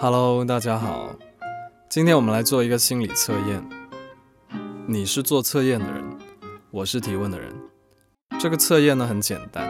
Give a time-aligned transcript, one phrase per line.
[0.00, 1.12] Hello，大家好，
[1.88, 3.68] 今天我们来做一个心理测验。
[4.86, 6.04] 你是做测验的人，
[6.70, 7.52] 我是提问的人。
[8.38, 9.68] 这个测验呢很简单，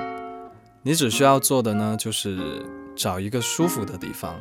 [0.83, 2.62] 你只需要做的呢就是
[2.95, 4.39] 找一个舒服的地方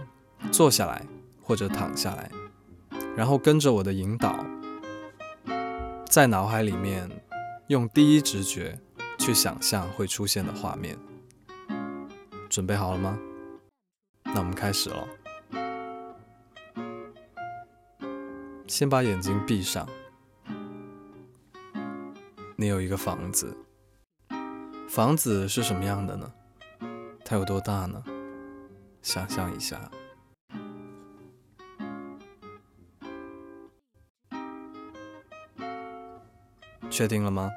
[0.52, 1.02] 坐下来
[1.42, 2.30] 或者躺下来，
[3.16, 4.46] 然后跟着我的引导，
[6.10, 7.10] 在脑海里面
[7.68, 8.78] 用第一直觉
[9.18, 10.97] 去想象会出现的画面。
[12.50, 13.18] 准备好了吗？
[14.25, 15.08] 那我们开始了。
[18.68, 19.88] 先把眼睛闭上。
[22.58, 23.56] 你有一个房子，
[24.89, 26.32] 房子是什么样的呢？
[27.24, 28.04] 它有多大呢？
[29.02, 29.89] 想象一下。
[36.89, 37.50] 确定了吗？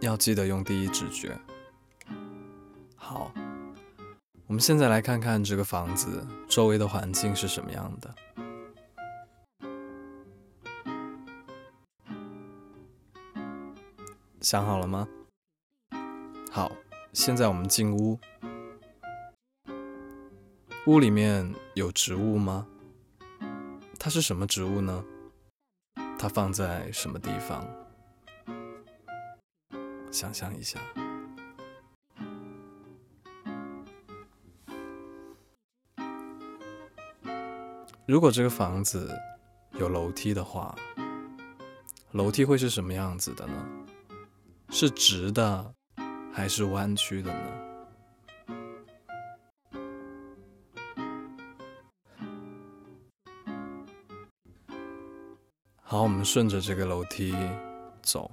[0.00, 1.38] 要记得用第一直觉。
[2.96, 3.32] 好，
[4.46, 8.14] 我们现在来看看这个房子周围的环境是什么样的。
[14.42, 15.08] 想好了吗？
[16.50, 16.72] 好，
[17.12, 18.18] 现在我们进屋。
[20.86, 22.66] 屋里面有植物吗？
[24.00, 25.04] 它是什么植物呢？
[26.18, 27.64] 它放在什么地方？
[30.10, 30.80] 想象一下。
[38.06, 39.16] 如果这个房子
[39.78, 40.74] 有楼梯的话，
[42.10, 43.81] 楼梯会是什么样子的呢？
[44.74, 45.74] 是直的
[46.32, 47.40] 还是弯曲的呢？
[55.82, 57.36] 好，我们顺着这个楼梯
[58.00, 58.30] 走，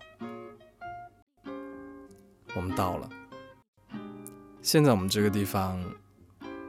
[2.55, 3.09] 我们到了。
[4.61, 5.83] 现在我们这个地方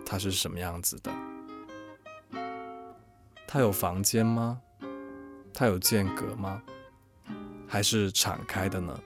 [0.04, 1.12] 它是什么样子的？
[3.46, 4.60] 它有房间吗？
[5.54, 6.60] 它有间隔吗？
[7.68, 9.00] 还是敞开的呢？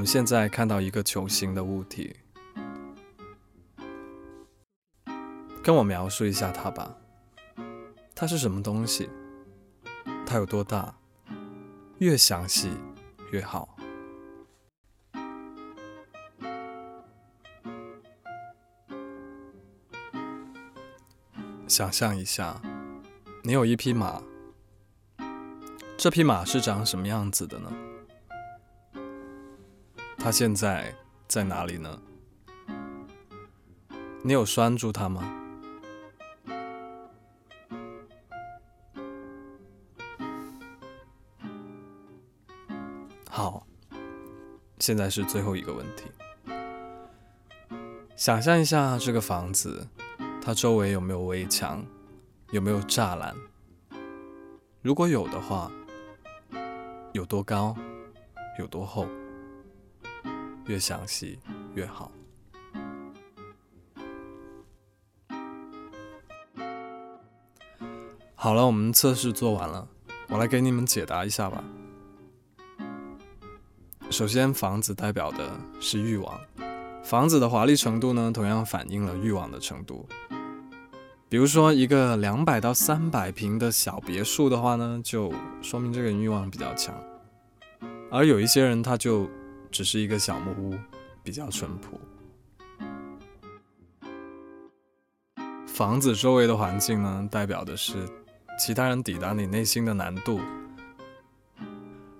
[0.00, 2.16] 我们现在看到一个球形的物体，
[5.62, 6.96] 跟我描述一下它吧。
[8.14, 9.10] 它是什么东西？
[10.24, 10.94] 它有多大？
[11.98, 12.72] 越详细
[13.30, 13.76] 越好。
[21.68, 22.58] 想象一下，
[23.42, 24.22] 你有一匹马，
[25.98, 27.70] 这匹马是长什么样子的呢？
[30.22, 30.94] 他现在
[31.26, 31.98] 在哪里呢？
[34.22, 35.22] 你有拴住他吗？
[43.30, 43.66] 好，
[44.78, 46.04] 现在是最后一个问题。
[48.14, 49.88] 想象一下这个房子，
[50.42, 51.82] 它周围有没有围墙？
[52.50, 53.34] 有没有栅栏？
[54.82, 55.72] 如果有的话，
[57.14, 57.74] 有多高？
[58.58, 59.06] 有多厚？
[60.70, 61.36] 越详细
[61.74, 62.12] 越好。
[68.36, 69.88] 好了，我们测试做完了，
[70.28, 71.64] 我来给你们解答一下吧。
[74.10, 76.40] 首先，房子代表的是欲望，
[77.02, 80.08] 房子的华丽程度呢，同样反映了欲望的程度。
[81.28, 85.32] 比如说，一个两百到三百平的小别墅的话呢，就
[85.62, 86.94] 说明这个人欲望比较强，
[88.08, 89.28] 而有一些人他就。
[89.70, 90.74] 只是一个小木屋，
[91.22, 92.00] 比较淳朴。
[95.66, 97.94] 房子周围的环境呢，代表的是
[98.58, 100.40] 其他人抵达你内心的难度。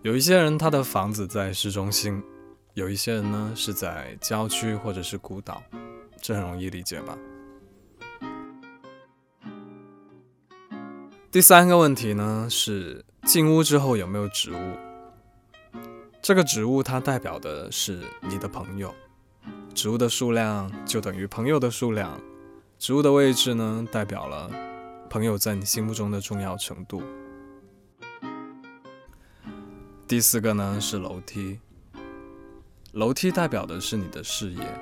[0.03, 2.23] 有一些人他的房子在市中心，
[2.73, 5.63] 有一些人呢是在郊区或者是孤岛，
[6.23, 7.19] 这很容易理解吧？
[11.31, 14.90] 第三个问题呢是进屋之后有没有植物？
[16.23, 18.95] 这个植物它代表的是你的朋友，
[19.75, 22.21] 植物的数量就等于朋友的数量，
[22.79, 24.51] 植物的位置呢代表了
[25.09, 27.03] 朋友在你心目中的重要程度。
[30.07, 31.59] 第四个呢是楼梯，
[32.93, 34.79] 楼梯代表的是你的事业，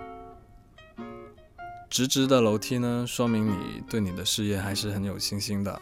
[1.88, 5.80] 直直的楼梯呢说明你对你的事业还是很有信心的。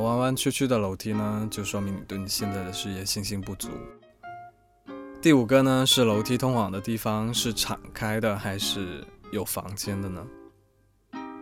[0.00, 3.68] 弯弯曲曲的楼梯呢，就说明你对你现在的事业信心不足。
[5.20, 10.26] 第五个呢，是楼梯通往的地方是敞开的还是有房间的呢？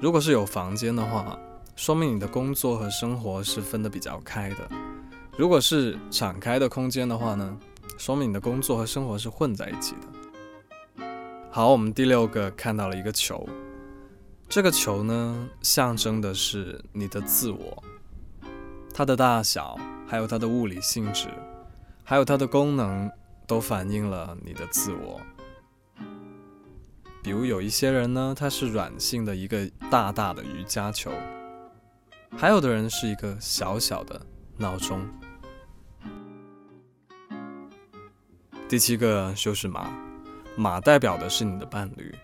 [0.00, 1.38] 如果是有房间的话，
[1.74, 4.66] 说明你的工作和生活是分得比较开的；
[5.36, 7.58] 如果是敞开的空间的话呢，
[7.98, 11.04] 说明你的工作和生活是混在一起的。
[11.50, 13.46] 好，我们第六个看到了一个球，
[14.48, 17.82] 这个球呢，象征的是你的自我，
[18.96, 19.78] 它的大小，
[20.08, 21.28] 还有它的物理性质，
[22.02, 23.12] 还有它的功能，
[23.46, 25.20] 都反映了你的自我。
[27.22, 31.12] 比如有一些人呢，他是软性的一个大大的瑜伽球，
[32.38, 34.18] 还有的人是一个小小的
[34.56, 35.06] 闹钟。
[38.66, 39.92] 第七个就是马，
[40.56, 42.14] 马代表的是你的伴侣，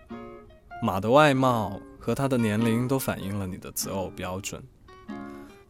[0.81, 4.63] 马的外貌和他的年龄都反映了你的择偶标准。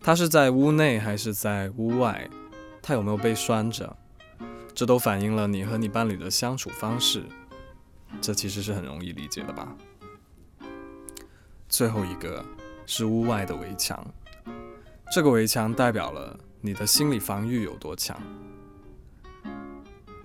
[0.06, 2.30] 它是在屋内还是在屋外？
[2.82, 3.96] 它有没有被拴着？
[4.76, 7.24] 这都反映了你和你伴侣的相处方式。
[8.20, 9.74] 这其实是很容易理解的吧？
[11.70, 12.44] 最后一个
[12.86, 14.06] 是屋外的围墙，
[15.10, 18.20] 这个围墙代表了你的心理防御有多强。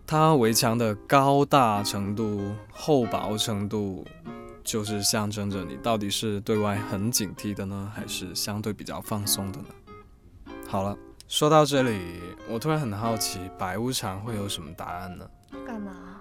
[0.04, 4.04] 它围墙的高大程度、厚薄程度，
[4.68, 9.68] 就是象征着你到底是对外很警惕的呢，还是相对比较放松的呢？
[10.68, 10.94] 好了，
[11.26, 15.26] 说到这里，我突然很好奇，白无常会有什么答案呢？
[15.66, 16.20] 干嘛？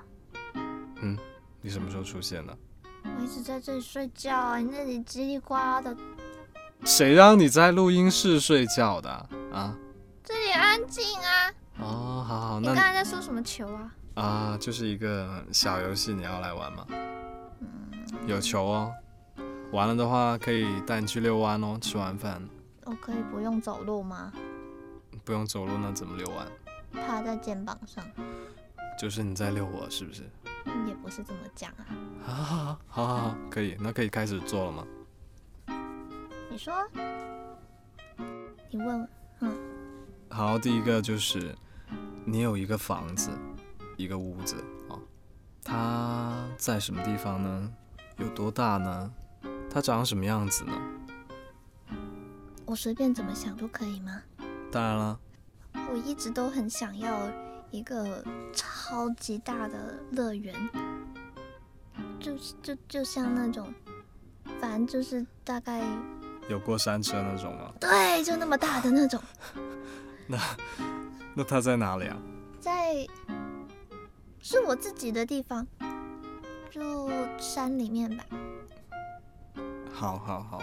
[1.01, 1.17] 嗯，
[1.59, 2.57] 你什么时候出现的？
[3.03, 5.93] 我一直在这里睡觉，你那里叽里呱啦的。
[6.85, 9.09] 谁让你在录音室睡觉的
[9.51, 9.75] 啊？
[10.23, 11.51] 这里安静啊。
[11.79, 13.91] 哦，好好，你那刚才在说什么球啊？
[14.13, 16.87] 啊，就是一个小游戏，你要来玩吗？
[18.25, 18.93] 有球哦，
[19.71, 21.77] 完了的话可以带你去遛弯哦。
[21.81, 22.41] 吃完饭
[22.85, 24.31] 我可以不用走路吗？
[25.23, 26.47] 不用走路，那怎么遛弯？
[27.05, 28.03] 趴在肩膀上，
[28.97, 30.23] 就是你在遛我，是不是？
[30.85, 31.85] 也不是这么讲啊。
[32.25, 34.87] 好好好，好好好，可以，那可以开始做了吗？
[36.49, 36.73] 你说，
[38.69, 39.07] 你问，
[39.41, 39.55] 嗯，
[40.29, 41.55] 好，第一个就是
[42.25, 43.29] 你有一个房子，
[43.97, 44.55] 一个屋子
[44.89, 44.99] 哦，
[45.63, 47.73] 它在什么地方呢？
[48.17, 49.11] 有多大呢？
[49.69, 50.73] 它长什么样子呢？
[52.65, 54.21] 我随便怎么想都可以吗？
[54.71, 55.19] 当然了，
[55.89, 57.29] 我一直都很想要
[57.71, 58.23] 一个
[58.53, 60.53] 超级大的乐园，
[62.19, 63.73] 就是就就像那种，
[64.59, 65.81] 反正就是大概
[66.49, 67.71] 有过山车那种吗？
[67.79, 69.21] 对，就那么大的那种，
[70.27, 70.37] 那
[71.35, 72.17] 那它在哪里啊？
[72.59, 73.07] 在
[74.41, 75.65] 是我自己的地方，
[76.77, 77.09] 就
[77.39, 78.23] 山里面吧。
[79.91, 80.61] 好好好，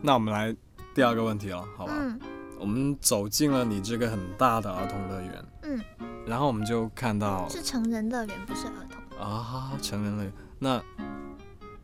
[0.00, 0.54] 那我们来
[0.94, 1.92] 第二个问题了，好吧？
[1.96, 2.20] 嗯
[2.58, 5.84] 我们走进了你这个很大的儿童乐园，嗯，
[6.26, 9.18] 然后我们就看到是成人乐园，不是儿童。
[9.22, 10.82] 啊，成人乐园，那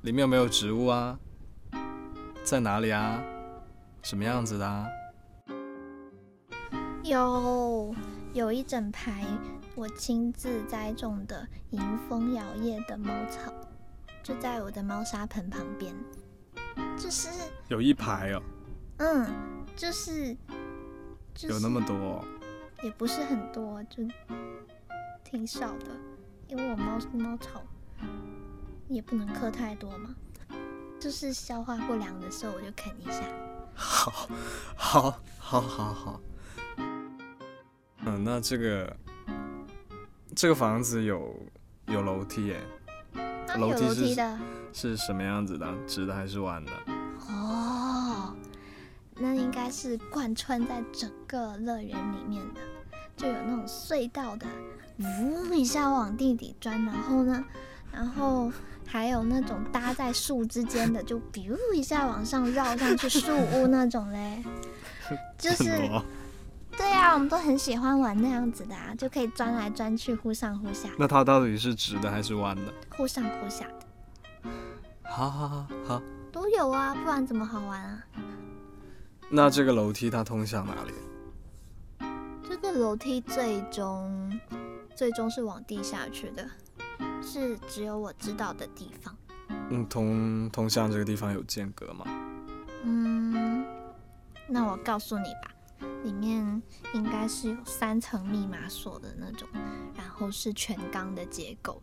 [0.01, 1.19] 里面有没有植物啊？
[2.43, 3.23] 在哪里啊？
[4.03, 4.87] 什么样子的啊？
[7.03, 7.95] 有
[8.33, 9.27] 有一整排
[9.75, 13.53] 我亲自栽种的迎风摇曳的猫草，
[14.23, 15.95] 就在我的猫砂盆旁边。
[16.97, 17.31] 就是，
[17.69, 18.43] 有一排哦，
[18.99, 19.27] 嗯，
[19.75, 20.37] 就是，
[21.35, 22.25] 就是有那么多哦、
[22.83, 24.03] 也不是很多，就
[25.25, 25.87] 挺少的，
[26.49, 27.63] 因为我猫猫草
[28.89, 30.15] 也不能嗑太多嘛，
[31.01, 33.23] 就是消化不良的时候我就啃一下。
[33.75, 34.29] 好，
[34.77, 36.21] 好，好，好，好。
[38.05, 38.97] 嗯，那这个
[40.35, 41.35] 这个房子有
[41.87, 42.61] 有楼梯耶，
[43.57, 44.39] 楼梯是的
[44.73, 45.67] 是什么样子的？
[45.87, 46.73] 直的还是弯的？
[47.29, 48.35] 哦，
[49.17, 52.61] 那应该是贯穿在整个乐园里面的，
[53.17, 54.47] 就有那种隧道的，
[55.21, 57.45] 呜一下往地底钻，然后呢，
[57.93, 58.51] 然后
[58.87, 64.43] 还有那种搭在树之间的，就 biu 一下往上绕上去树屋那种嘞，
[65.37, 65.71] 就是
[66.77, 72.73] 对啊，我们都很喜欢玩那样子的啊，就可以钻来钻去，忽上忽下，那它到底是直的还是弯的？
[72.97, 74.51] 忽上忽下的
[75.05, 76.03] 好好好好。
[76.33, 78.03] 都有啊，不然怎么好玩啊？
[79.29, 80.93] 那这个楼梯它通向哪里？
[82.49, 84.41] 这个楼梯最终
[84.95, 86.49] 最终是往地下去的，
[87.23, 89.15] 是只有我知道的地方。
[89.71, 92.05] 嗯，通通向这个地方有间隔吗？
[92.85, 93.65] 嗯，
[94.49, 95.51] 那我告诉你吧，
[96.05, 96.63] 里面
[96.95, 99.49] 应该是有三层密码锁的那种，
[99.97, 101.83] 然后是全钢的结构，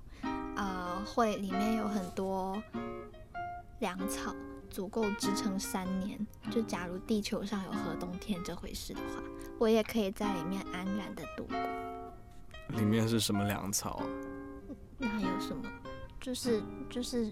[0.55, 2.61] 呃，会里面有很多
[3.79, 4.35] 粮草，
[4.69, 6.25] 足够支撑三年。
[6.51, 9.23] 就假如地球上有核冬天这回事的话，
[9.57, 11.57] 我也可以在里面安然的度过。
[12.77, 14.05] 里面是什么粮草啊？
[14.97, 15.63] 那还有什么？
[16.19, 17.31] 就是就是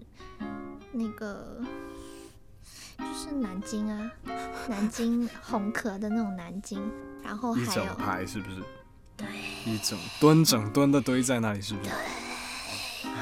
[0.94, 1.97] 那个就
[3.28, 4.12] 是南京啊，
[4.70, 6.82] 南京红壳的那种南京，
[7.24, 8.62] 然后还有一整排是不是？
[9.16, 9.28] 对，
[9.66, 11.90] 一整吨整吨的堆在那里是不是？
[11.90, 11.98] 对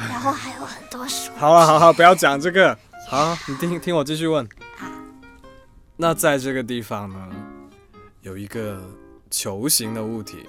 [0.09, 1.31] 然后还有很多树。
[1.37, 2.77] 好了，好好，不要讲这个。
[3.07, 4.45] 好，你听听我继续问。
[4.77, 4.87] 好，
[5.95, 7.29] 那在这个地方呢，
[8.21, 8.83] 有一个
[9.29, 10.47] 球形的物体，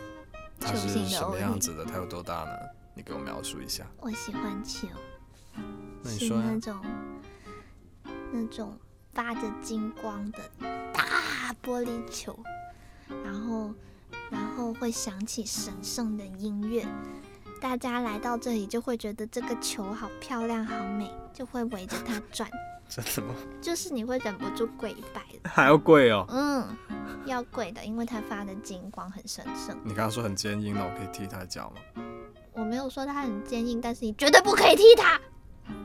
[0.60, 1.84] 它是什么样子的？
[1.84, 2.52] 它有多大呢？
[2.94, 3.84] 你给我描述一下。
[4.00, 4.88] 我喜欢球，
[6.02, 6.58] 那你说呀是那。
[6.60, 6.76] 种
[8.32, 8.78] 那种
[9.16, 10.38] 发着金光的
[10.92, 12.38] 大玻璃球，
[13.24, 13.72] 然后
[14.30, 16.86] 然后会响起神圣的音乐。
[17.62, 22.46] 大家来到这里就会觉得这个球好漂亮、好美，就会围着它 转，
[22.86, 23.34] 真的吗？
[23.62, 25.48] 就是你会忍不住跪拜的。
[25.48, 26.26] 还要跪哦。
[26.28, 26.68] 嗯，
[27.24, 29.74] 要跪的，因为它发的金光很神圣。
[29.82, 32.04] 你刚刚说很坚硬，那我可以踢它一脚吗？
[32.52, 35.18] 我没有说它很坚硬，但是你绝对不可以踢它，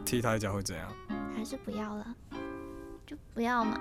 [0.03, 0.93] 踢它一脚会怎样？
[1.33, 2.13] 还是不要了，
[3.12, 3.77] 就不要嘛，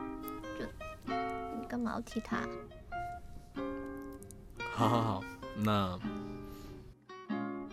[0.58, 0.66] 就
[1.06, 2.38] 你干嘛要踢他？
[4.74, 5.22] 好好好，
[5.54, 5.96] 那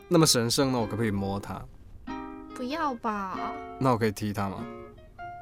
[0.08, 1.60] 那么神圣，呢我可不可以摸他？
[2.54, 4.64] 不要吧，那我可以踢他吗？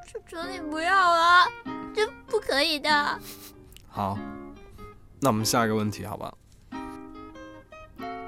[0.06, 1.44] 求求你不要啊，
[1.94, 3.20] 这不可以的。
[3.86, 4.18] 好，
[5.20, 6.32] 那我们下一个问题，好吧？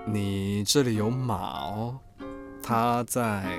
[0.05, 1.99] 你这里有马哦，
[2.63, 3.59] 它在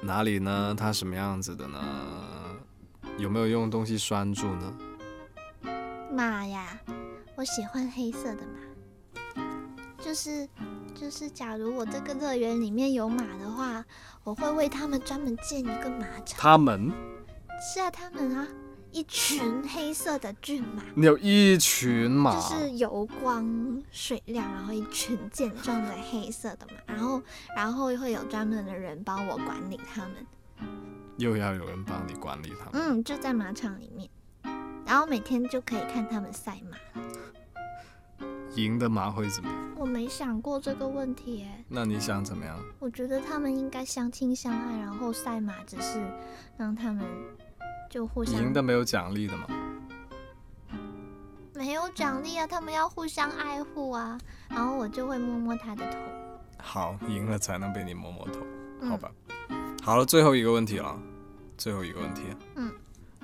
[0.00, 0.74] 哪里呢？
[0.74, 1.78] 它什么样子的呢？
[3.18, 4.74] 有没有用东西拴住呢？
[6.12, 6.78] 马呀，
[7.34, 8.42] 我喜欢黑色的
[9.34, 9.42] 马，
[10.02, 10.46] 就是
[10.94, 13.84] 就是，假如我这个乐园里面有马的话，
[14.22, 16.38] 我会为他们专门建一个马场。
[16.38, 16.92] 他们，
[17.60, 18.46] 是啊，他们啊，
[18.92, 20.82] 一群黑色的骏马。
[20.94, 27.22] 你有一群马，就是油光水亮，然后一群健壮的黑色的马，然后
[27.56, 30.26] 然后会有专门的人帮我管理他们。
[31.16, 32.72] 又要有人帮你管理他们。
[32.74, 34.08] 嗯，就在马场里面，
[34.86, 36.76] 然后每天就可以看他们赛马。
[38.54, 39.72] 赢的马会怎么样？
[39.76, 42.58] 我没想过这个问题耶，那你想怎么样？
[42.78, 46.02] 我觉得他们应该相亲相爱，然后赛马只是
[46.56, 47.04] 让他们
[47.90, 49.46] 就互相赢的没有奖励的嘛？
[51.54, 54.18] 没有奖励啊，他们要互相爱护啊，
[54.48, 55.98] 然后我就会摸摸他的头。
[56.58, 58.40] 好，赢了才能被你摸摸头，
[58.80, 59.10] 嗯好吧？
[59.86, 61.00] 好了，最后一个问题了，
[61.56, 62.22] 最后一个问题。
[62.56, 62.72] 嗯，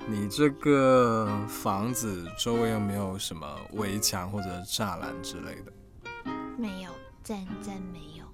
[0.07, 5.73] 你这个房子周围有没有什么围墙或者栅栏之类的？
[6.57, 6.93] 没有，
[7.25, 8.25] 真真没有。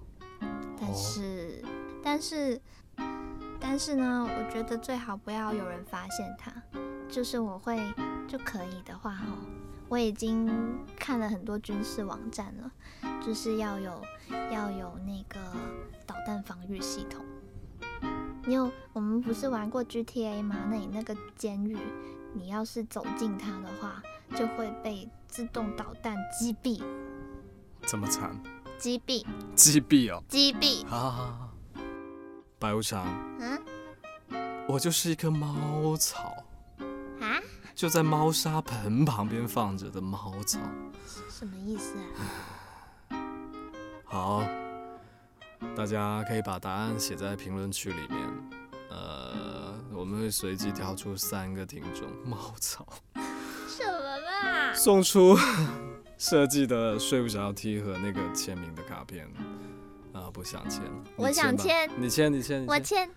[0.79, 1.65] 但哦是，
[2.05, 2.61] 但是，
[3.59, 6.53] 但是呢，我觉得最好不要有人发现它。
[7.09, 7.79] 就是我会
[8.29, 9.25] 就可以的话，哈，
[9.89, 10.47] 我已经
[10.99, 12.71] 看了很多军事网站了，
[13.25, 14.03] 就是要有
[14.53, 15.41] 要有那个
[16.05, 17.25] 导弹防御系统。
[18.49, 20.57] 你有我们不是玩过 GTA 吗？
[20.71, 21.77] 那你那个监狱，
[22.33, 24.03] 你要是走进它的话，
[24.35, 26.83] 就会被自动导弹击毙，
[27.83, 28.35] 这么惨？
[28.79, 29.23] 击毙，
[29.55, 30.25] 击毙哦！
[30.31, 30.83] 击毙。
[30.87, 31.51] 好好好好，
[32.59, 33.05] 白无常，
[33.39, 33.61] 嗯
[34.67, 36.43] 我就是一棵猫草，
[37.21, 37.37] 啊？
[37.75, 40.59] 就在猫砂盆旁边放着的猫草。
[41.29, 41.99] 什么意思
[43.11, 43.19] 啊？
[44.09, 44.43] 好，
[45.77, 48.19] 大家可以把答案写在评论区里面。
[48.91, 52.87] 呃，我们会随机挑出三个听众，猫草
[53.69, 54.75] 什么嘛？
[54.75, 55.37] 送出
[56.17, 59.29] 设计的睡不着 T 和那个签名的卡片。
[60.15, 60.83] 啊，不想签，
[61.17, 63.09] 我想签你签，你签，你我签，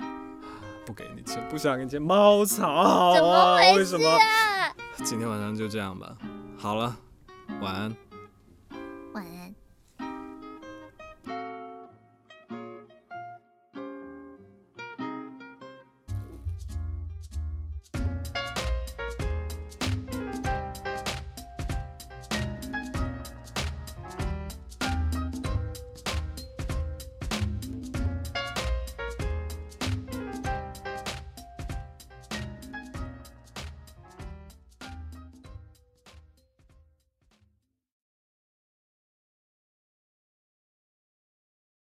[0.85, 4.05] 不给你签，不想给你签，猫草，怎么回为什么？
[5.03, 6.15] 今天晚上就这样吧。
[6.57, 6.95] 好了，
[7.61, 7.95] 晚安。
[9.13, 9.55] 晚安。